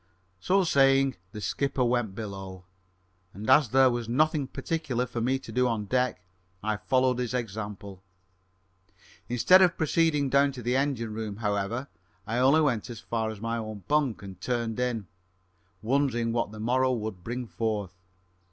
[0.39, 2.65] So saying, the skipper went below,
[3.35, 6.23] and, as there was nothing particular for me to do on deck,
[6.63, 8.01] I followed his example.
[9.29, 11.87] Instead of proceeding down to the engine room, however,
[12.25, 15.05] I only went as far as my bunk and turned in,
[15.83, 17.93] wondering what the morrow would bring forth.